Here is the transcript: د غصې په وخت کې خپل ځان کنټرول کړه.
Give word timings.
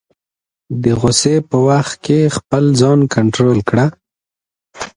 د 0.83 0.85
غصې 1.01 1.35
په 1.49 1.57
وخت 1.67 1.93
کې 2.05 2.33
خپل 2.35 2.63
ځان 2.81 2.99
کنټرول 3.15 3.59
کړه. 3.69 3.85